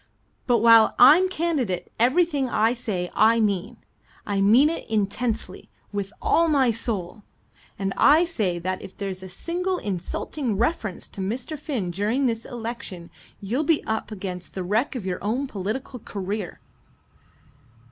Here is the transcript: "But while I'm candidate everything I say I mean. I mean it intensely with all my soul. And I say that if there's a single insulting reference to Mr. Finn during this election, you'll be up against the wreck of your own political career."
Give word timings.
"But 0.47 0.63
while 0.63 0.95
I'm 0.97 1.29
candidate 1.29 1.91
everything 1.99 2.49
I 2.49 2.73
say 2.73 3.11
I 3.13 3.39
mean. 3.39 3.77
I 4.25 4.41
mean 4.41 4.67
it 4.67 4.89
intensely 4.89 5.69
with 5.91 6.11
all 6.19 6.47
my 6.47 6.71
soul. 6.71 7.21
And 7.77 7.93
I 7.95 8.23
say 8.23 8.57
that 8.57 8.81
if 8.81 8.97
there's 8.97 9.21
a 9.21 9.29
single 9.29 9.77
insulting 9.77 10.57
reference 10.57 11.07
to 11.09 11.21
Mr. 11.21 11.55
Finn 11.55 11.91
during 11.91 12.25
this 12.25 12.45
election, 12.45 13.11
you'll 13.41 13.61
be 13.63 13.83
up 13.83 14.11
against 14.11 14.55
the 14.55 14.63
wreck 14.63 14.95
of 14.95 15.05
your 15.05 15.23
own 15.23 15.45
political 15.45 15.99
career." 15.99 16.59